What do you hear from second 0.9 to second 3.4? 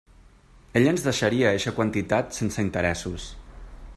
ens deixaria eixa quantitat sense interessos.